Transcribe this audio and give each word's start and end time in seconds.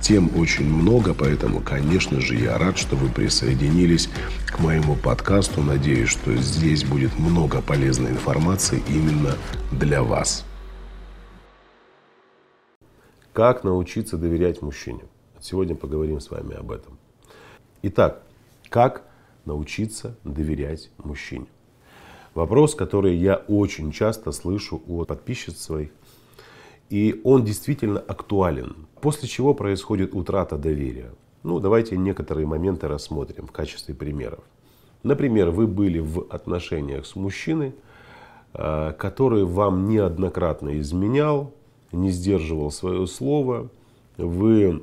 Тем 0.00 0.30
очень 0.38 0.64
много, 0.64 1.12
поэтому, 1.12 1.60
конечно 1.60 2.20
же, 2.20 2.34
я 2.34 2.56
рад, 2.56 2.78
что 2.78 2.96
вы 2.96 3.10
присоединились 3.10 4.08
к 4.46 4.58
моему 4.58 4.96
подкасту. 4.96 5.62
Надеюсь, 5.62 6.08
что 6.08 6.34
здесь 6.36 6.84
будет 6.84 7.18
много 7.18 7.60
полезной 7.60 8.12
информации 8.12 8.82
именно 8.88 9.36
для 9.70 10.02
вас. 10.02 10.46
Как 13.34 13.62
научиться 13.62 14.16
доверять 14.16 14.62
мужчине? 14.62 15.02
Сегодня 15.38 15.74
поговорим 15.74 16.18
с 16.18 16.30
вами 16.30 16.54
об 16.56 16.72
этом. 16.72 16.98
Итак, 17.82 18.22
как 18.70 19.04
научиться 19.44 20.16
доверять 20.24 20.90
мужчине? 20.98 21.46
Вопрос, 22.34 22.74
который 22.74 23.16
я 23.16 23.36
очень 23.36 23.92
часто 23.92 24.32
слышу 24.32 24.82
от 24.88 25.08
подписчиц 25.08 25.58
своих. 25.58 25.90
И 26.88 27.20
он 27.22 27.44
действительно 27.44 28.00
актуален. 28.00 28.86
После 29.00 29.28
чего 29.28 29.54
происходит 29.54 30.14
утрата 30.14 30.56
доверия. 30.56 31.10
Ну, 31.42 31.58
давайте 31.58 31.96
некоторые 31.96 32.46
моменты 32.46 32.86
рассмотрим 32.88 33.46
в 33.46 33.52
качестве 33.52 33.94
примеров. 33.94 34.40
Например, 35.02 35.50
вы 35.50 35.66
были 35.66 35.98
в 35.98 36.26
отношениях 36.28 37.06
с 37.06 37.16
мужчиной, 37.16 37.72
Э, 38.52 38.92
который 38.98 39.44
вам 39.44 39.88
неоднократно 39.88 40.78
изменял, 40.80 41.52
не 41.92 42.10
сдерживал 42.10 42.72
свое 42.72 43.06
слово, 43.06 43.68
вы 44.16 44.82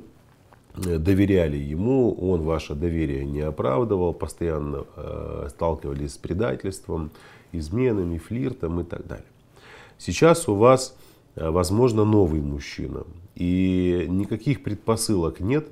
э, 0.74 0.96
доверяли 0.96 1.58
ему, 1.58 2.14
он 2.14 2.42
ваше 2.42 2.74
доверие 2.74 3.26
не 3.26 3.42
оправдывал, 3.42 4.14
постоянно 4.14 4.86
э, 4.96 5.48
сталкивались 5.50 6.14
с 6.14 6.16
предательством, 6.16 7.10
изменами, 7.52 8.16
флиртом 8.16 8.80
и 8.80 8.84
так 8.84 9.06
далее. 9.06 9.26
Сейчас 9.98 10.48
у 10.48 10.54
вас, 10.54 10.96
возможно, 11.40 12.04
новый 12.04 12.40
мужчина, 12.40 13.04
и 13.34 14.06
никаких 14.08 14.62
предпосылок 14.62 15.40
нет 15.40 15.68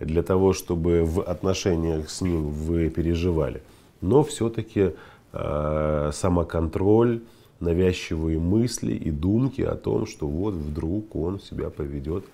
для 0.00 0.22
того, 0.22 0.52
чтобы 0.52 1.02
в 1.04 1.22
отношениях 1.22 2.10
с 2.10 2.20
ним 2.20 2.48
вы 2.48 2.90
переживали. 2.90 3.62
Но 4.00 4.22
все-таки 4.22 4.92
Э, 5.30 6.10
самоконтроль, 6.14 7.20
навязчивые 7.60 8.38
мысли 8.38 8.94
и 8.94 9.10
думки 9.10 9.60
о 9.60 9.74
том, 9.74 10.06
что 10.06 10.26
вот 10.26 10.54
вдруг 10.54 11.14
он 11.14 11.38
себя 11.38 11.68
поведет 11.68 12.24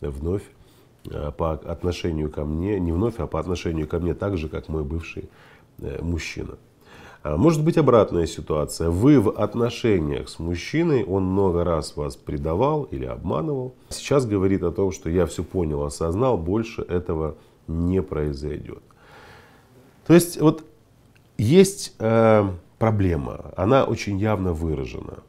вновь 0.00 0.44
э, 1.10 1.32
по 1.36 1.52
отношению 1.52 2.30
ко 2.30 2.44
мне, 2.44 2.78
не 2.78 2.92
вновь, 2.92 3.18
а 3.18 3.26
по 3.26 3.40
отношению 3.40 3.88
ко 3.88 3.98
мне 3.98 4.14
так 4.14 4.38
же, 4.38 4.48
как 4.48 4.68
мой 4.68 4.84
бывший 4.84 5.28
э, 5.78 6.00
мужчина. 6.00 6.56
А 7.24 7.38
может 7.38 7.64
быть 7.64 7.78
обратная 7.78 8.26
ситуация. 8.26 8.90
Вы 8.90 9.18
в 9.18 9.30
отношениях 9.30 10.28
с 10.28 10.38
мужчиной, 10.38 11.04
он 11.04 11.24
много 11.24 11.64
раз 11.64 11.96
вас 11.96 12.16
предавал 12.16 12.82
или 12.82 13.06
обманывал. 13.06 13.74
Сейчас 13.88 14.26
говорит 14.26 14.62
о 14.62 14.70
том, 14.70 14.92
что 14.92 15.08
я 15.08 15.24
все 15.24 15.42
понял, 15.42 15.84
осознал, 15.84 16.36
больше 16.36 16.82
этого 16.82 17.36
не 17.66 18.02
произойдет. 18.02 18.82
То 20.06 20.12
есть 20.12 20.38
вот 20.38 20.66
есть 21.38 21.94
э, 21.98 22.46
проблема, 22.78 23.52
она 23.56 23.84
очень 23.84 24.18
явно 24.18 24.52
выражена. 24.52 25.20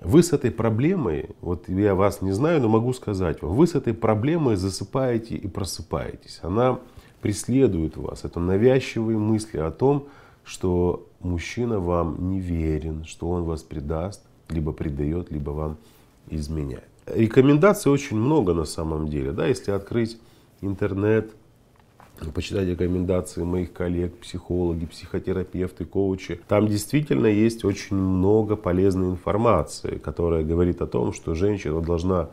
Вы 0.00 0.22
с 0.22 0.32
этой 0.32 0.50
проблемой, 0.50 1.28
вот 1.42 1.68
я 1.68 1.94
вас 1.94 2.22
не 2.22 2.32
знаю, 2.32 2.62
но 2.62 2.70
могу 2.70 2.94
сказать 2.94 3.42
вам, 3.42 3.54
вы 3.54 3.66
с 3.66 3.74
этой 3.74 3.92
проблемой 3.92 4.56
засыпаете 4.56 5.34
и 5.34 5.46
просыпаетесь. 5.46 6.38
Она 6.40 6.78
преследует 7.20 7.98
вас. 7.98 8.24
Это 8.24 8.40
навязчивые 8.40 9.18
мысли 9.18 9.58
о 9.58 9.70
том, 9.70 10.08
мужчина 11.20 11.80
вам 11.80 12.30
не 12.30 12.40
верен, 12.40 13.04
что 13.04 13.30
он 13.30 13.44
вас 13.44 13.62
предаст, 13.62 14.22
либо 14.48 14.72
предает, 14.72 15.30
либо 15.30 15.50
вам 15.50 15.76
изменяет. 16.30 16.88
Рекомендаций 17.06 17.92
очень 17.92 18.16
много 18.16 18.54
на 18.54 18.64
самом 18.64 19.08
деле. 19.08 19.32
Да, 19.32 19.46
если 19.46 19.70
открыть 19.72 20.18
интернет, 20.60 21.34
почитать 22.34 22.68
рекомендации 22.68 23.42
моих 23.42 23.72
коллег, 23.72 24.16
психологи, 24.18 24.86
психотерапевты, 24.86 25.84
коучи. 25.84 26.40
Там 26.48 26.68
действительно 26.68 27.26
есть 27.26 27.64
очень 27.64 27.96
много 27.96 28.56
полезной 28.56 29.08
информации, 29.08 29.98
которая 29.98 30.44
говорит 30.44 30.80
о 30.80 30.86
том, 30.86 31.12
что 31.12 31.34
женщина 31.34 31.80
должна 31.80 32.30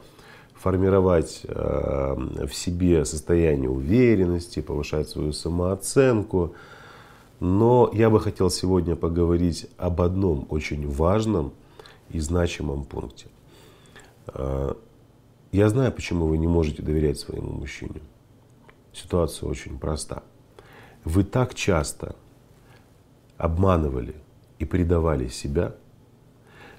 формировать 0.53 1.41
э, 1.43 2.45
в 2.45 2.53
себе 2.53 3.03
состояние 3.05 3.69
уверенности, 3.69 4.61
повышать 4.61 5.09
свою 5.09 5.33
самооценку. 5.33 6.53
Но 7.41 7.89
я 7.91 8.11
бы 8.11 8.19
хотел 8.19 8.51
сегодня 8.51 8.95
поговорить 8.95 9.65
об 9.77 10.01
одном 10.01 10.45
очень 10.49 10.87
важном 10.87 11.53
и 12.09 12.19
значимом 12.19 12.83
пункте. 12.83 13.29
Э, 14.27 14.75
я 15.51 15.67
знаю, 15.69 15.91
почему 15.91 16.27
вы 16.27 16.37
не 16.37 16.45
можете 16.45 16.83
доверять 16.83 17.17
своему 17.17 17.51
мужчине. 17.51 17.99
Ситуация 18.93 19.49
очень 19.49 19.79
проста. 19.79 20.21
Вы 21.03 21.23
так 21.23 21.55
часто 21.55 22.15
обманывали 23.37 24.13
и 24.59 24.65
предавали 24.65 25.27
себя, 25.27 25.73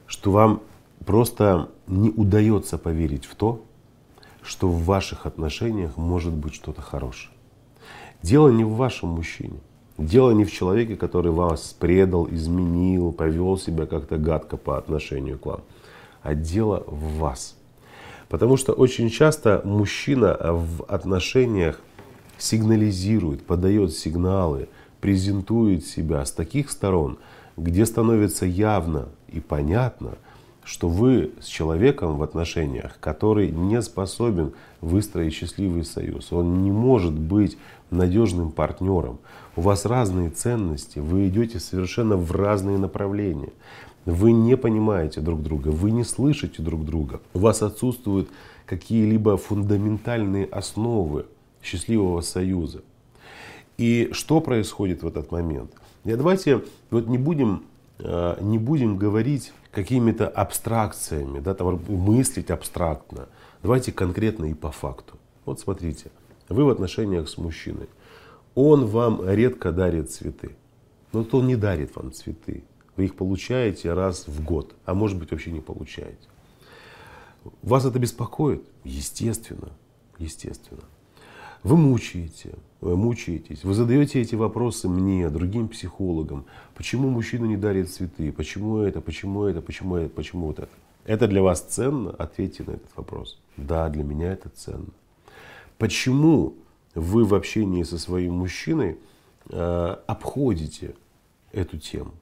что 0.06 0.30
вам 0.30 0.62
просто 1.04 1.70
не 1.88 2.10
удается 2.10 2.78
поверить 2.78 3.24
в 3.24 3.34
то, 3.34 3.64
что 4.42 4.68
в 4.68 4.84
ваших 4.84 5.26
отношениях 5.26 5.96
может 5.96 6.32
быть 6.32 6.54
что-то 6.54 6.82
хорошее. 6.82 7.34
Дело 8.22 8.48
не 8.48 8.62
в 8.62 8.76
вашем 8.76 9.08
мужчине. 9.08 9.58
Дело 10.02 10.32
не 10.32 10.44
в 10.44 10.50
человеке, 10.50 10.96
который 10.96 11.30
вас 11.30 11.76
предал, 11.78 12.28
изменил, 12.28 13.12
повел 13.12 13.56
себя 13.56 13.86
как-то 13.86 14.18
гадко 14.18 14.56
по 14.56 14.76
отношению 14.76 15.38
к 15.38 15.46
вам. 15.46 15.60
А 16.22 16.34
дело 16.34 16.82
в 16.88 17.18
вас. 17.18 17.56
Потому 18.28 18.56
что 18.56 18.72
очень 18.72 19.10
часто 19.10 19.60
мужчина 19.64 20.36
в 20.40 20.82
отношениях 20.88 21.80
сигнализирует, 22.36 23.46
подает 23.46 23.92
сигналы, 23.92 24.68
презентует 25.00 25.86
себя 25.86 26.24
с 26.24 26.32
таких 26.32 26.70
сторон, 26.70 27.18
где 27.56 27.86
становится 27.86 28.44
явно 28.44 29.08
и 29.28 29.38
понятно, 29.38 30.18
что 30.64 30.88
вы 30.88 31.32
с 31.40 31.46
человеком 31.46 32.18
в 32.18 32.22
отношениях, 32.22 32.96
который 33.00 33.50
не 33.50 33.82
способен 33.82 34.52
выстроить 34.80 35.34
счастливый 35.34 35.84
союз. 35.84 36.32
Он 36.32 36.62
не 36.62 36.70
может 36.70 37.12
быть 37.12 37.58
надежным 37.90 38.52
партнером. 38.52 39.18
У 39.56 39.60
вас 39.60 39.84
разные 39.84 40.30
ценности, 40.30 40.98
вы 40.98 41.28
идете 41.28 41.58
совершенно 41.58 42.16
в 42.16 42.30
разные 42.32 42.78
направления. 42.78 43.52
Вы 44.04 44.32
не 44.32 44.56
понимаете 44.56 45.20
друг 45.20 45.42
друга, 45.42 45.68
вы 45.68 45.90
не 45.90 46.04
слышите 46.04 46.62
друг 46.62 46.84
друга. 46.84 47.20
У 47.34 47.38
вас 47.38 47.62
отсутствуют 47.62 48.28
какие-либо 48.66 49.36
фундаментальные 49.36 50.46
основы 50.46 51.26
счастливого 51.62 52.20
союза. 52.20 52.82
И 53.78 54.10
что 54.12 54.40
происходит 54.40 55.02
в 55.02 55.06
этот 55.06 55.30
момент? 55.30 55.72
Я 56.04 56.16
давайте 56.16 56.64
вот 56.90 57.06
не 57.06 57.18
будем, 57.18 57.64
э, 57.98 58.36
не 58.40 58.58
будем 58.58 58.96
говорить 58.96 59.52
какими-то 59.72 60.28
абстракциями, 60.28 61.40
да, 61.40 61.54
там, 61.54 61.82
мыслить 61.88 62.50
абстрактно. 62.50 63.28
Давайте 63.62 63.90
конкретно 63.90 64.44
и 64.44 64.54
по 64.54 64.70
факту. 64.70 65.18
Вот 65.44 65.58
смотрите, 65.60 66.10
вы 66.48 66.64
в 66.64 66.68
отношениях 66.68 67.28
с 67.28 67.38
мужчиной. 67.38 67.88
Он 68.54 68.86
вам 68.86 69.26
редко 69.28 69.72
дарит 69.72 70.10
цветы. 70.10 70.56
Но 71.12 71.20
вот 71.20 71.34
он 71.34 71.46
не 71.46 71.56
дарит 71.56 71.96
вам 71.96 72.12
цветы. 72.12 72.64
Вы 72.96 73.06
их 73.06 73.16
получаете 73.16 73.94
раз 73.94 74.28
в 74.28 74.44
год, 74.44 74.74
а 74.84 74.94
может 74.94 75.18
быть 75.18 75.30
вообще 75.30 75.50
не 75.50 75.60
получаете. 75.60 76.28
Вас 77.62 77.84
это 77.86 77.98
беспокоит? 77.98 78.62
Естественно, 78.84 79.72
естественно. 80.18 80.82
Вы 81.62 81.76
мучаете, 81.76 82.54
вы 82.80 82.96
мучаетесь, 82.96 83.62
вы 83.62 83.74
задаете 83.74 84.20
эти 84.20 84.34
вопросы 84.34 84.88
мне, 84.88 85.30
другим 85.30 85.68
психологам. 85.68 86.44
Почему 86.74 87.08
мужчина 87.08 87.44
не 87.44 87.56
дарит 87.56 87.88
цветы? 87.88 88.32
Почему 88.32 88.78
это? 88.78 89.00
Почему 89.00 89.44
это? 89.44 89.60
Почему 89.60 89.96
это? 89.96 90.08
Почему 90.08 90.46
вот 90.46 90.58
это? 90.58 90.72
Это 91.04 91.28
для 91.28 91.40
вас 91.42 91.60
ценно? 91.60 92.10
Ответьте 92.10 92.64
на 92.64 92.72
этот 92.72 92.90
вопрос. 92.96 93.40
Да, 93.56 93.88
для 93.90 94.02
меня 94.02 94.32
это 94.32 94.48
ценно. 94.48 94.88
Почему 95.78 96.54
вы 96.96 97.24
в 97.24 97.34
общении 97.34 97.84
со 97.84 97.98
своим 97.98 98.34
мужчиной 98.34 98.98
э, 99.48 99.96
обходите 100.06 100.94
эту 101.52 101.78
тему? 101.78 102.12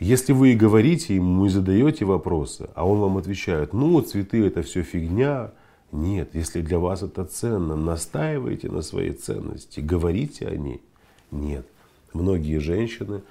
Если 0.00 0.32
вы 0.32 0.52
и 0.52 0.56
говорите 0.56 1.14
ему 1.14 1.46
и 1.46 1.48
задаете 1.48 2.04
вопросы, 2.04 2.68
а 2.74 2.86
он 2.86 2.98
вам 2.98 3.16
отвечает, 3.16 3.72
ну 3.72 4.00
цветы 4.02 4.44
это 4.44 4.62
все 4.62 4.82
фигня, 4.82 5.52
нет, 5.92 6.34
если 6.34 6.60
для 6.60 6.78
вас 6.78 7.02
это 7.02 7.24
ценно, 7.24 7.76
настаивайте 7.76 8.70
на 8.70 8.82
своей 8.82 9.12
ценности, 9.12 9.80
говорите 9.80 10.46
о 10.46 10.56
ней. 10.56 10.82
Нет. 11.30 11.66
Многие 12.12 12.58
женщины 12.58 13.22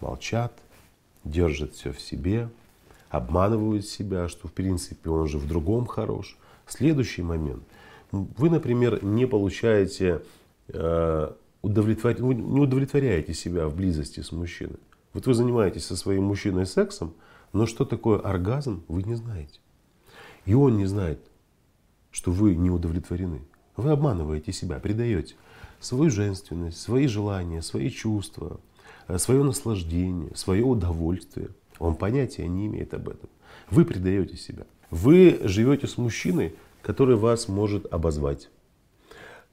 молчат, 0.00 0.52
держат 1.24 1.74
все 1.74 1.92
в 1.92 2.00
себе, 2.00 2.48
обманывают 3.10 3.86
себя, 3.86 4.28
что 4.28 4.48
в 4.48 4.52
принципе 4.52 5.10
он 5.10 5.26
же 5.28 5.38
в 5.38 5.46
другом 5.46 5.86
хорош. 5.86 6.36
Следующий 6.66 7.22
момент. 7.22 7.62
Вы, 8.10 8.50
например, 8.50 9.02
не 9.04 9.26
получаете 9.26 10.22
э, 10.68 11.32
удовлетвор... 11.62 12.14
вы 12.14 12.34
не 12.34 12.60
удовлетворяете 12.60 13.34
себя 13.34 13.66
в 13.66 13.74
близости 13.74 14.20
с 14.20 14.32
мужчиной. 14.32 14.78
Вот 15.12 15.26
вы 15.26 15.34
занимаетесь 15.34 15.86
со 15.86 15.96
своим 15.96 16.24
мужчиной 16.24 16.66
сексом, 16.66 17.14
но 17.52 17.66
что 17.66 17.84
такое 17.84 18.18
оргазм, 18.18 18.82
вы 18.88 19.02
не 19.02 19.14
знаете. 19.14 19.58
И 20.46 20.54
он 20.54 20.76
не 20.76 20.86
знает, 20.86 21.20
что 22.12 22.30
вы 22.30 22.54
не 22.54 22.70
удовлетворены. 22.70 23.42
Вы 23.76 23.90
обманываете 23.90 24.52
себя, 24.52 24.78
предаете 24.78 25.34
свою 25.80 26.10
женственность, 26.10 26.80
свои 26.80 27.08
желания, 27.08 27.62
свои 27.62 27.90
чувства, 27.90 28.60
э, 29.08 29.18
свое 29.18 29.42
наслаждение, 29.42 30.30
свое 30.36 30.64
удовольствие. 30.64 31.48
Он 31.78 31.96
понятия 31.96 32.46
не 32.46 32.66
имеет 32.66 32.94
об 32.94 33.08
этом. 33.08 33.28
Вы 33.70 33.84
предаете 33.84 34.36
себя. 34.36 34.64
Вы 34.90 35.40
живете 35.42 35.86
с 35.86 35.96
мужчиной, 35.96 36.54
который 36.82 37.16
вас 37.16 37.48
может 37.48 37.92
обозвать. 37.92 38.50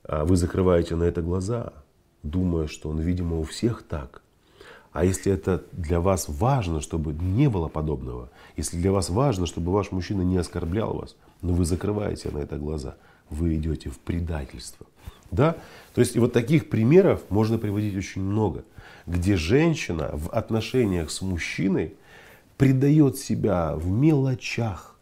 А 0.03 0.25
вы 0.25 0.35
закрываете 0.35 0.95
на 0.95 1.03
это 1.03 1.21
глаза, 1.21 1.73
думая, 2.23 2.67
что 2.67 2.89
он, 2.89 2.99
видимо, 2.99 3.39
у 3.39 3.43
всех 3.43 3.83
так. 3.83 4.21
А 4.91 5.05
если 5.05 5.31
это 5.31 5.63
для 5.71 6.01
вас 6.01 6.25
важно, 6.27 6.81
чтобы 6.81 7.13
не 7.13 7.47
было 7.47 7.67
подобного, 7.67 8.29
если 8.57 8.77
для 8.77 8.91
вас 8.91 9.09
важно, 9.09 9.45
чтобы 9.45 9.71
ваш 9.71 9.91
мужчина 9.91 10.23
не 10.23 10.37
оскорблял 10.37 10.93
вас, 10.93 11.15
но 11.41 11.53
вы 11.53 11.65
закрываете 11.65 12.29
на 12.29 12.39
это 12.39 12.57
глаза, 12.57 12.95
вы 13.29 13.55
идете 13.55 13.89
в 13.89 13.99
предательство. 13.99 14.85
Да? 15.31 15.55
То 15.93 16.01
есть 16.01 16.15
и 16.15 16.19
вот 16.19 16.33
таких 16.33 16.69
примеров 16.69 17.21
можно 17.29 17.57
приводить 17.57 17.95
очень 17.95 18.21
много, 18.21 18.63
где 19.05 19.37
женщина 19.37 20.11
в 20.13 20.29
отношениях 20.29 21.11
с 21.11 21.21
мужчиной 21.21 21.95
предает 22.57 23.17
себя 23.17 23.75
в 23.75 23.89
мелочах, 23.89 24.95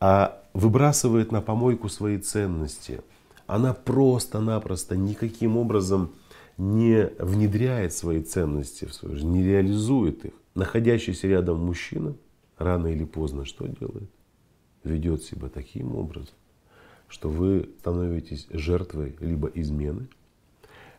а 0.00 0.42
выбрасывает 0.52 1.32
на 1.32 1.40
помойку 1.40 1.88
свои 1.88 2.18
ценности. 2.18 3.00
Она 3.46 3.72
просто-напросто 3.72 4.96
никаким 4.96 5.56
образом 5.56 6.12
не 6.58 7.10
внедряет 7.18 7.92
свои 7.92 8.22
ценности 8.22 8.84
в 8.84 8.92
свою 8.92 9.14
жизнь, 9.14 9.30
не 9.30 9.44
реализует 9.44 10.24
их. 10.24 10.32
Находящийся 10.54 11.28
рядом 11.28 11.64
мужчина 11.64 12.14
рано 12.58 12.88
или 12.88 13.04
поздно 13.04 13.44
что 13.44 13.66
делает? 13.66 14.10
Ведет 14.84 15.22
себя 15.22 15.48
таким 15.48 15.96
образом, 15.96 16.34
что 17.08 17.28
вы 17.28 17.70
становитесь 17.80 18.46
жертвой 18.50 19.16
либо 19.20 19.48
измены, 19.48 20.08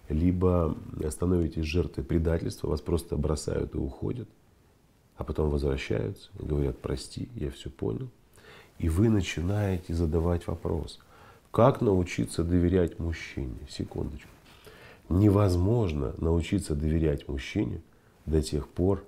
либо 0.10 0.78
становитесь 1.10 1.66
жертвой 1.66 2.04
предательства, 2.04 2.68
вас 2.68 2.82
просто 2.82 3.16
бросают 3.16 3.76
и 3.76 3.78
уходят, 3.78 4.28
а 5.16 5.24
потом 5.24 5.50
возвращаются 5.50 6.30
и 6.40 6.46
говорят, 6.46 6.80
прости, 6.80 7.30
я 7.36 7.52
все 7.52 7.70
понял. 7.70 8.10
И 8.80 8.90
вы 8.90 9.10
начинаете 9.10 9.94
задавать 9.94 10.48
вопрос, 10.48 11.00
как 11.52 11.82
научиться 11.82 12.44
доверять 12.44 13.00
мужчине? 13.00 13.58
Секундочку. 13.70 14.30
Невозможно 15.10 16.14
научиться 16.18 16.76
доверять 16.76 17.28
мужчине 17.28 17.82
до 18.26 18.42
тех 18.42 18.68
пор, 18.68 19.04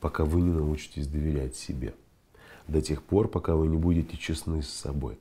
пока 0.00 0.24
вы 0.24 0.42
не 0.42 0.50
научитесь 0.50 1.06
доверять 1.06 1.56
себе. 1.56 1.94
До 2.70 2.80
тех 2.80 3.02
пор, 3.02 3.26
пока 3.26 3.56
вы 3.56 3.66
не 3.66 3.76
будете 3.76 4.16
честны 4.16 4.62
с 4.62 4.68
собой. 4.68 5.18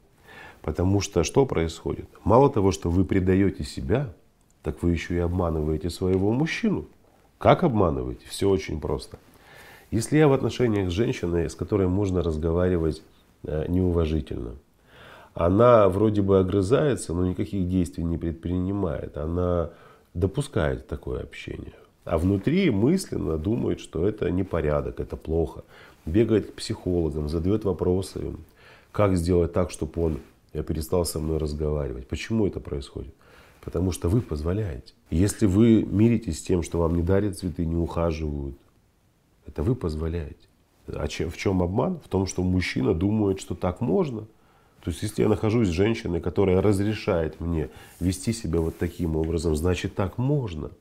Потому 0.61 1.01
что 1.01 1.23
что 1.23 1.47
происходит? 1.47 2.07
Мало 2.23 2.51
того, 2.51 2.71
что 2.71 2.91
вы 2.91 3.05
предаете 3.05 3.63
себя, 3.63 4.13
так 4.61 4.83
вы 4.83 4.91
еще 4.91 5.15
и 5.15 5.19
обманываете 5.19 5.89
своего 5.89 6.31
мужчину. 6.31 6.85
Как 7.39 7.63
обманываете? 7.63 8.27
Все 8.27 8.47
очень 8.47 8.79
просто. 8.79 9.17
Если 9.89 10.17
я 10.17 10.27
в 10.27 10.33
отношениях 10.33 10.91
с 10.91 10.93
женщиной, 10.93 11.49
с 11.49 11.55
которой 11.55 11.87
можно 11.87 12.21
разговаривать 12.21 13.01
э, 13.43 13.65
неуважительно, 13.67 14.51
она 15.33 15.89
вроде 15.89 16.21
бы 16.21 16.37
огрызается, 16.37 17.15
но 17.15 17.25
никаких 17.25 17.67
действий 17.67 18.03
не 18.03 18.19
предпринимает. 18.19 19.17
Она 19.17 19.71
допускает 20.13 20.87
такое 20.87 21.23
общение. 21.23 21.73
А 22.05 22.17
внутри 22.17 22.69
мысленно 22.71 23.37
думает, 23.37 23.79
что 23.79 24.07
это 24.07 24.31
непорядок, 24.31 24.99
это 24.99 25.15
плохо. 25.15 25.63
Бегает 26.05 26.51
к 26.51 26.53
психологам, 26.53 27.29
задает 27.29 27.65
вопросы, 27.65 28.33
как 28.91 29.15
сделать 29.15 29.53
так, 29.53 29.69
чтобы 29.71 30.01
он 30.01 30.19
перестал 30.51 31.05
со 31.05 31.19
мной 31.19 31.37
разговаривать. 31.37 32.07
Почему 32.07 32.47
это 32.47 32.59
происходит? 32.59 33.13
Потому 33.61 33.91
что 33.91 34.09
вы 34.09 34.21
позволяете. 34.21 34.93
Если 35.11 35.45
вы 35.45 35.83
миритесь 35.83 36.39
с 36.39 36.41
тем, 36.41 36.63
что 36.63 36.79
вам 36.79 36.95
не 36.95 37.03
дарят 37.03 37.37
цветы, 37.37 37.65
не 37.65 37.75
ухаживают, 37.75 38.55
это 39.45 39.61
вы 39.61 39.75
позволяете. 39.75 40.47
А 40.87 41.07
в 41.07 41.37
чем 41.37 41.61
обман? 41.61 41.99
В 42.03 42.07
том, 42.07 42.25
что 42.25 42.41
мужчина 42.41 42.93
думает, 42.93 43.39
что 43.39 43.53
так 43.55 43.81
можно– 43.81 44.25
то 44.81 44.91
есть, 44.91 45.03
если 45.03 45.23
я 45.23 45.29
нахожусь 45.29 45.67
с 45.67 45.71
женщиной, 45.71 46.21
которая 46.21 46.61
разрешает 46.61 47.39
мне 47.39 47.69
вести 47.99 48.31
себя 48.31 48.61
вот 48.61 48.77
таким 48.77 49.15
образом, 49.15 49.55
значит, 49.55 49.95
так 49.95 50.17
можно. 50.17 50.71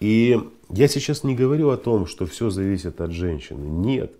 И 0.00 0.38
я 0.68 0.88
сейчас 0.88 1.24
не 1.24 1.34
говорю 1.34 1.70
о 1.70 1.76
том, 1.76 2.06
что 2.06 2.26
все 2.26 2.50
зависит 2.50 3.00
от 3.00 3.12
женщины. 3.12 3.64
Нет. 3.64 4.14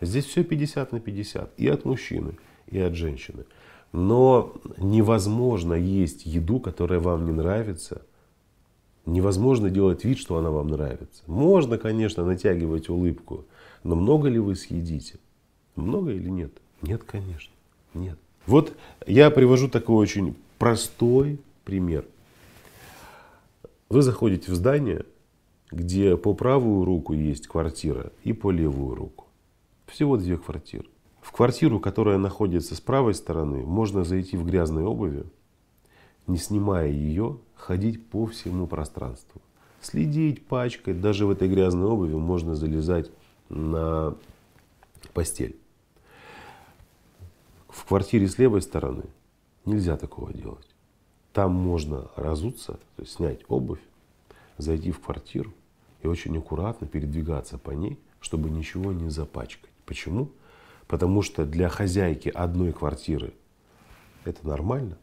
Здесь 0.00 0.24
все 0.26 0.42
50 0.42 0.92
на 0.92 1.00
50. 1.00 1.52
И 1.58 1.68
от 1.68 1.84
мужчины, 1.84 2.36
и 2.68 2.78
от 2.78 2.94
женщины. 2.94 3.44
Но 3.92 4.54
невозможно 4.78 5.74
есть 5.74 6.26
еду, 6.26 6.60
которая 6.60 6.98
вам 6.98 7.26
не 7.26 7.32
нравится. 7.32 8.02
Невозможно 9.04 9.68
делать 9.68 10.04
вид, 10.04 10.18
что 10.18 10.38
она 10.38 10.50
вам 10.50 10.68
нравится. 10.68 11.22
Можно, 11.26 11.76
конечно, 11.76 12.24
натягивать 12.24 12.88
улыбку. 12.88 13.44
Но 13.84 13.96
много 13.96 14.28
ли 14.28 14.38
вы 14.38 14.56
съедите? 14.56 15.18
Много 15.76 16.12
или 16.12 16.28
нет? 16.28 16.52
Нет, 16.82 17.02
конечно. 17.04 17.52
Нет. 17.94 18.18
Вот 18.46 18.72
я 19.06 19.30
привожу 19.30 19.68
такой 19.68 19.96
очень 19.96 20.36
простой 20.58 21.38
пример. 21.64 22.04
Вы 23.88 24.02
заходите 24.02 24.50
в 24.50 24.54
здание, 24.54 25.04
где 25.72 26.18
по 26.18 26.34
правую 26.34 26.84
руку 26.84 27.14
есть 27.14 27.48
квартира 27.48 28.12
и 28.22 28.32
по 28.32 28.50
левую 28.50 28.94
руку. 28.94 29.26
Всего 29.86 30.16
две 30.16 30.36
квартиры. 30.36 30.86
В 31.22 31.32
квартиру, 31.32 31.80
которая 31.80 32.18
находится 32.18 32.74
с 32.74 32.80
правой 32.80 33.14
стороны, 33.14 33.64
можно 33.64 34.04
зайти 34.04 34.36
в 34.36 34.44
грязной 34.44 34.84
обуви, 34.84 35.24
не 36.26 36.36
снимая 36.36 36.88
ее, 36.88 37.38
ходить 37.54 38.06
по 38.06 38.26
всему 38.26 38.66
пространству. 38.66 39.40
Следить, 39.80 40.46
пачкать, 40.46 41.00
даже 41.00 41.26
в 41.26 41.30
этой 41.30 41.48
грязной 41.48 41.86
обуви 41.86 42.14
можно 42.14 42.54
залезать 42.54 43.10
на 43.48 44.14
постель. 45.14 45.56
В 47.68 47.86
квартире 47.86 48.28
с 48.28 48.38
левой 48.38 48.62
стороны 48.62 49.04
нельзя 49.64 49.96
такого 49.96 50.32
делать. 50.32 50.68
Там 51.32 51.52
можно 51.54 52.10
разуться, 52.14 52.74
то 52.96 53.02
есть 53.02 53.14
снять 53.14 53.40
обувь, 53.48 53.80
зайти 54.58 54.90
в 54.90 55.00
квартиру 55.00 55.52
и 56.02 56.06
очень 56.06 56.36
аккуратно 56.36 56.86
передвигаться 56.86 57.58
по 57.58 57.70
ней, 57.70 57.98
чтобы 58.20 58.50
ничего 58.50 58.92
не 58.92 59.08
запачкать. 59.08 59.70
Почему? 59.86 60.30
Потому 60.86 61.22
что 61.22 61.44
для 61.44 61.68
хозяйки 61.68 62.28
одной 62.28 62.72
квартиры 62.72 63.32
это 64.24 64.46
нормально, 64.46 64.96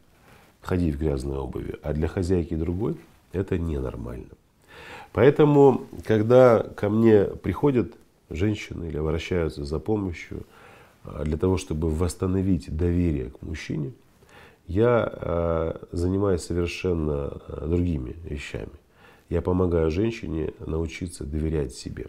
ходить 0.60 0.94
в 0.94 0.98
грязной 0.98 1.38
обуви, 1.38 1.78
а 1.82 1.92
для 1.92 2.08
хозяйки 2.08 2.54
другой 2.54 2.96
это 3.32 3.58
ненормально. 3.58 4.30
Поэтому, 5.12 5.86
когда 6.04 6.60
ко 6.62 6.88
мне 6.88 7.24
приходят 7.24 7.94
женщины 8.28 8.86
или 8.86 8.96
обращаются 8.96 9.64
за 9.64 9.78
помощью, 9.78 10.44
а, 11.04 11.24
для 11.24 11.36
того, 11.36 11.56
чтобы 11.56 11.90
восстановить 11.90 12.74
доверие 12.74 13.30
к 13.30 13.42
мужчине, 13.42 13.92
я 14.66 15.08
а, 15.10 15.80
занимаюсь 15.90 16.42
совершенно 16.42 17.40
а, 17.48 17.66
другими 17.66 18.14
вещами. 18.24 18.70
Я 19.30 19.42
помогаю 19.42 19.90
женщине 19.90 20.52
научиться 20.58 21.24
доверять 21.24 21.72
себе. 21.72 22.08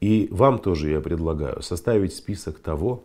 И 0.00 0.28
вам 0.30 0.58
тоже 0.58 0.90
я 0.90 1.00
предлагаю 1.00 1.62
составить 1.62 2.14
список 2.14 2.58
того, 2.58 3.04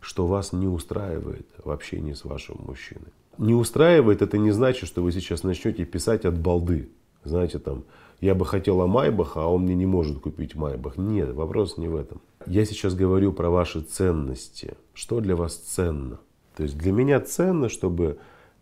что 0.00 0.26
вас 0.26 0.52
не 0.52 0.66
устраивает 0.66 1.46
в 1.62 1.70
общении 1.70 2.14
с 2.14 2.24
вашим 2.24 2.56
мужчиной. 2.66 3.12
Не 3.38 3.54
устраивает, 3.54 4.22
это 4.22 4.38
не 4.38 4.50
значит, 4.50 4.88
что 4.88 5.02
вы 5.02 5.12
сейчас 5.12 5.42
начнете 5.42 5.84
писать 5.84 6.24
от 6.24 6.38
балды. 6.38 6.90
Знаете, 7.24 7.58
там, 7.58 7.84
я 8.20 8.34
бы 8.34 8.46
хотела 8.46 8.86
Майбаха, 8.86 9.42
а 9.42 9.46
он 9.46 9.62
мне 9.62 9.74
не 9.74 9.86
может 9.86 10.20
купить 10.20 10.54
Майбах. 10.54 10.96
Нет, 10.96 11.32
вопрос 11.32 11.76
не 11.76 11.88
в 11.88 11.96
этом. 11.96 12.22
Я 12.46 12.64
сейчас 12.64 12.94
говорю 12.94 13.32
про 13.32 13.50
ваши 13.50 13.82
ценности. 13.82 14.74
Что 14.94 15.20
для 15.20 15.36
вас 15.36 15.54
ценно? 15.54 16.18
То 16.56 16.62
есть 16.62 16.76
для 16.76 16.92
меня 16.92 17.20
ценно, 17.20 17.68
чтобы 17.68 18.18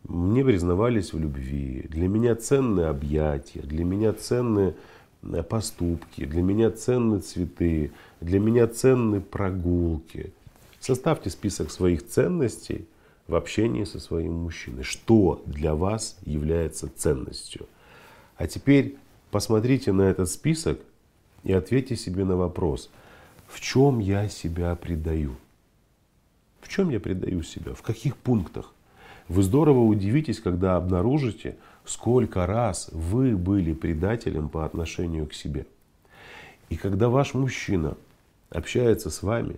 мне 0.08 0.42
признавались 0.42 1.12
в 1.12 1.18
любви, 1.18 1.86
для 1.90 2.08
меня 2.08 2.34
ценны 2.34 2.82
объятия, 2.82 3.60
для 3.60 3.84
меня 3.84 4.14
ценны 4.14 4.74
э, 5.22 5.42
поступки, 5.42 6.24
для 6.24 6.40
меня 6.40 6.70
ценны 6.70 7.20
цветы, 7.20 7.92
для 8.22 8.40
меня 8.40 8.66
ценны 8.66 9.20
прогулки. 9.20 10.32
Составьте 10.80 11.28
список 11.28 11.70
своих 11.70 12.06
ценностей 12.06 12.86
в 13.26 13.34
общении 13.34 13.84
со 13.84 14.00
своим 14.00 14.32
мужчиной. 14.32 14.82
Что 14.82 15.42
для 15.44 15.74
вас 15.74 16.16
является 16.24 16.88
ценностью? 16.88 17.68
А 18.36 18.46
теперь 18.46 18.96
посмотрите 19.30 19.92
на 19.92 20.02
этот 20.02 20.30
список 20.30 20.80
и 21.44 21.52
ответьте 21.52 21.96
себе 21.96 22.24
на 22.24 22.36
вопрос, 22.36 22.88
в 23.46 23.60
чем 23.60 23.98
я 23.98 24.30
себя 24.30 24.74
предаю? 24.74 25.36
В 26.62 26.68
чем 26.68 26.88
я 26.88 26.98
предаю 26.98 27.42
себя? 27.42 27.74
В 27.74 27.82
каких 27.82 28.16
пунктах? 28.16 28.72
Вы 29.28 29.42
здорово 29.42 29.80
удивитесь, 29.80 30.40
когда 30.40 30.76
обнаружите, 30.76 31.56
сколько 31.84 32.46
раз 32.46 32.88
вы 32.92 33.36
были 33.36 33.74
предателем 33.74 34.48
по 34.48 34.64
отношению 34.64 35.26
к 35.26 35.34
себе. 35.34 35.66
И 36.70 36.76
когда 36.76 37.08
ваш 37.08 37.34
мужчина 37.34 37.96
общается 38.50 39.10
с 39.10 39.22
вами 39.22 39.56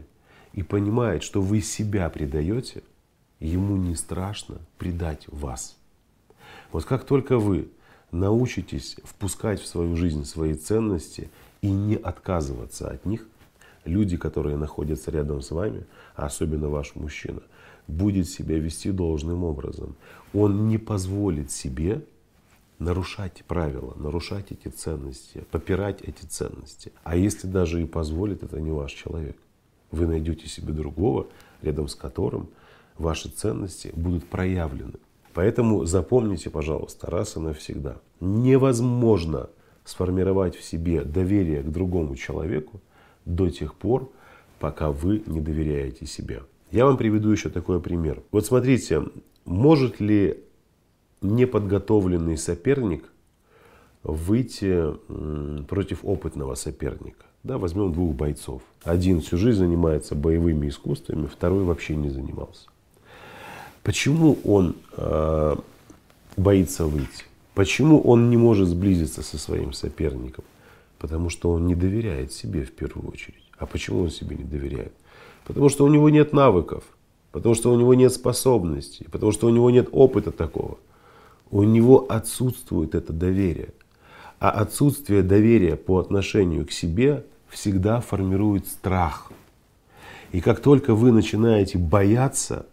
и 0.53 0.63
понимает, 0.63 1.23
что 1.23 1.41
вы 1.41 1.61
себя 1.61 2.09
предаете, 2.11 2.83
ему 3.39 3.77
не 3.77 3.95
страшно 3.95 4.59
предать 4.77 5.25
вас. 5.29 5.77
Вот 6.73 6.85
как 6.85 7.05
только 7.05 7.39
вы 7.39 7.69
научитесь 8.11 8.97
впускать 9.05 9.61
в 9.61 9.67
свою 9.67 9.97
жизнь 9.97 10.25
свои 10.25 10.55
ценности 10.55 11.31
и 11.63 11.71
не 11.71 11.95
отказываться 11.95 12.91
от 12.91 13.07
них, 13.07 13.27
люди, 13.85 14.17
которые 14.17 14.57
находятся 14.57 15.11
рядом 15.11 15.43
с 15.43 15.51
вами, 15.51 15.85
а 16.17 16.27
особенно 16.27 16.69
ваш 16.69 16.95
мужчина, 16.95 17.43
будет 17.87 18.29
себя 18.29 18.59
вести 18.59 18.91
должным 18.91 19.45
образом. 19.45 19.97
Он 20.33 20.69
не 20.69 20.79
позволит 20.79 21.51
себе 21.51 22.05
нарушать 22.79 23.45
правила, 23.47 23.95
нарушать 23.97 24.47
эти 24.51 24.69
ценности, 24.69 25.45
попирать 25.51 26.01
эти 26.03 26.25
ценности. 26.25 26.93
А 27.05 27.17
если 27.17 27.47
даже 27.47 27.83
и 27.83 27.87
позволит, 27.87 28.43
это 28.43 28.61
не 28.61 28.71
ваш 28.71 28.93
человек. 28.93 29.37
Вы 29.91 30.07
найдете 30.07 30.49
себе 30.49 30.73
другого, 30.73 31.27
рядом 31.63 31.89
с 31.89 31.95
которым 31.95 32.49
ваши 32.97 33.29
ценности 33.29 33.93
будут 33.95 34.27
проявлены. 34.27 34.95
Поэтому 35.35 35.85
запомните, 35.85 36.51
пожалуйста, 36.51 37.11
раз 37.11 37.37
и 37.37 37.41
навсегда. 37.41 37.97
Невозможно 38.21 39.49
сформировать 39.85 40.57
в 40.57 40.63
себе 40.63 41.05
доверие 41.05 41.63
к 41.63 41.71
другому 41.71 42.17
человеку 42.17 42.81
до 43.25 43.51
тех 43.51 43.75
пор, 43.75 44.11
пока 44.59 44.91
вы 44.91 45.23
не 45.27 45.41
доверяете 45.41 46.07
себе. 46.07 46.43
Я 46.71 46.87
вам 46.87 46.97
приведу 46.97 47.31
еще 47.31 47.49
такой 47.49 47.81
пример. 47.81 48.23
Вот 48.31 48.47
смотрите, 48.47 49.03
может 49.45 50.01
ли 50.01 50.45
неподготовленный 51.21 52.37
соперник 52.37 53.05
выйти 54.03 54.85
против 55.65 56.05
опытного 56.05 56.55
соперника? 56.55 57.25
Да, 57.43 57.59
возьмем 57.59 57.93
двух 57.93 58.15
бойцов. 58.15 58.63
Один 58.85 59.21
всю 59.21 59.39
жизнь 59.39 59.59
занимается 59.59 60.15
боевыми 60.15 60.69
искусствами, 60.69 61.27
второй 61.27 61.65
вообще 61.65 61.97
не 61.97 62.11
занимался. 62.11 62.69
Почему 63.83 64.39
он 64.45 64.77
э, 64.97 65.57
боится 66.37 66.85
выйти? 66.85 67.25
Почему 67.55 68.01
он 68.01 68.29
не 68.29 68.37
может 68.37 68.69
сблизиться 68.69 69.23
со 69.23 69.39
своим 69.39 69.73
соперником? 69.73 70.45
Потому 71.01 71.31
что 71.31 71.51
он 71.51 71.67
не 71.67 71.75
доверяет 71.75 72.33
себе 72.33 72.63
в 72.63 72.73
первую 72.73 73.11
очередь. 73.11 73.43
А 73.59 73.65
почему 73.65 74.03
он 74.03 74.11
себе 74.11 74.37
не 74.37 74.45
доверяет? 74.45 74.93
Потому 75.45 75.71
что 75.71 75.85
у 75.85 75.89
него 75.89 76.11
нет 76.11 76.33
навыков, 76.35 76.85
потому 77.33 77.55
что 77.55 77.73
у 77.73 77.77
него 77.77 77.95
нет 77.95 78.13
способностей, 78.13 79.07
потому 79.11 79.33
что 79.33 79.47
у 79.47 79.51
него 79.51 79.71
нет 79.71 79.89
опыта 79.93 80.31
такого. 80.31 80.79
У 81.51 81.63
него 81.63 82.07
отсутствует 82.09 82.95
это 82.95 83.15
доверие. 83.15 83.71
А 84.39 84.51
отсутствие 84.51 85.23
доверия 85.23 85.77
по 85.77 85.99
отношению 85.99 86.67
к 86.67 86.71
себе 86.71 87.25
всегда 87.49 88.01
формирует 88.01 88.67
страх. 88.67 89.33
И 90.33 90.43
как 90.43 90.61
только 90.61 90.95
вы 90.95 91.13
начинаете 91.13 91.79
бояться, 91.79 92.67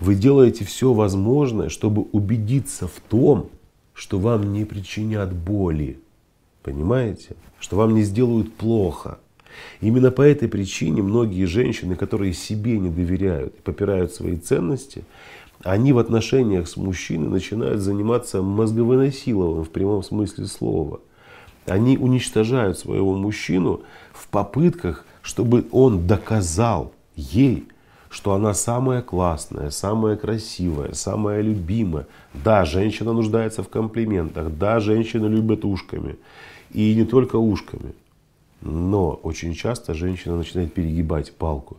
вы 0.00 0.16
делаете 0.16 0.64
все 0.64 0.92
возможное, 0.92 1.68
чтобы 1.68 2.02
убедиться 2.12 2.88
в 2.88 3.00
том, 3.08 3.50
что 3.94 4.18
вам 4.18 4.52
не 4.52 4.64
причинят 4.64 5.32
боли. 5.32 6.00
Понимаете? 6.62 7.36
Что 7.58 7.76
вам 7.76 7.94
не 7.94 8.02
сделают 8.02 8.54
плохо. 8.54 9.18
Именно 9.80 10.10
по 10.10 10.22
этой 10.22 10.48
причине 10.48 11.02
многие 11.02 11.44
женщины, 11.44 11.96
которые 11.96 12.32
себе 12.32 12.78
не 12.78 12.88
доверяют 12.88 13.54
и 13.58 13.62
попирают 13.62 14.12
свои 14.12 14.36
ценности, 14.36 15.04
они 15.62 15.92
в 15.92 15.98
отношениях 15.98 16.68
с 16.68 16.76
мужчиной 16.76 17.28
начинают 17.28 17.80
заниматься 17.80 18.42
мозговыносиловым 18.42 19.64
в 19.64 19.70
прямом 19.70 20.02
смысле 20.02 20.46
слова. 20.46 21.00
Они 21.66 21.96
уничтожают 21.96 22.78
своего 22.78 23.14
мужчину 23.14 23.82
в 24.12 24.26
попытках, 24.28 25.04
чтобы 25.22 25.66
он 25.70 26.06
доказал 26.06 26.92
ей, 27.14 27.68
что 28.12 28.34
она 28.34 28.52
самая 28.52 29.00
классная, 29.00 29.70
самая 29.70 30.16
красивая, 30.16 30.92
самая 30.92 31.40
любимая. 31.40 32.06
Да, 32.34 32.66
женщина 32.66 33.14
нуждается 33.14 33.62
в 33.62 33.70
комплиментах, 33.70 34.50
да, 34.50 34.80
женщина 34.80 35.26
любит 35.26 35.64
ушками. 35.64 36.16
И 36.72 36.94
не 36.94 37.06
только 37.06 37.36
ушками. 37.36 37.94
Но 38.60 39.12
очень 39.22 39.54
часто 39.54 39.94
женщина 39.94 40.36
начинает 40.36 40.74
перегибать 40.74 41.32
палку. 41.32 41.78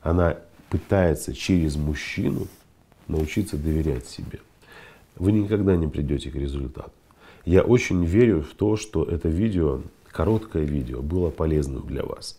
Она 0.00 0.38
пытается 0.70 1.34
через 1.34 1.76
мужчину 1.76 2.48
научиться 3.06 3.58
доверять 3.58 4.08
себе. 4.08 4.40
Вы 5.16 5.32
никогда 5.32 5.76
не 5.76 5.86
придете 5.86 6.30
к 6.30 6.34
результату. 6.34 6.92
Я 7.44 7.60
очень 7.60 8.04
верю 8.04 8.40
в 8.42 8.54
то, 8.54 8.76
что 8.76 9.04
это 9.04 9.28
видео, 9.28 9.82
короткое 10.14 10.62
видео, 10.62 11.02
было 11.02 11.30
полезным 11.30 11.86
для 11.86 12.04
вас. 12.04 12.38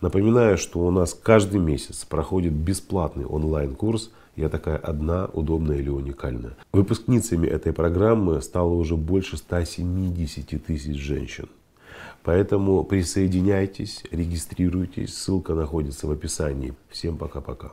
Напоминаю, 0.00 0.56
что 0.56 0.80
у 0.86 0.90
нас 0.90 1.14
каждый 1.14 1.58
месяц 1.58 2.04
проходит 2.04 2.52
бесплатный 2.52 3.24
онлайн-курс 3.24 4.10
«Я 4.36 4.48
такая 4.48 4.76
одна, 4.76 5.26
удобная 5.32 5.78
или 5.78 5.88
уникальная». 5.88 6.56
Выпускницами 6.72 7.46
этой 7.46 7.72
программы 7.72 8.40
стало 8.42 8.74
уже 8.74 8.96
больше 8.96 9.36
170 9.36 10.64
тысяч 10.64 10.96
женщин. 10.96 11.48
Поэтому 12.22 12.84
присоединяйтесь, 12.84 14.04
регистрируйтесь. 14.10 15.16
Ссылка 15.16 15.54
находится 15.54 16.06
в 16.06 16.10
описании. 16.10 16.74
Всем 16.90 17.16
пока-пока. 17.16 17.72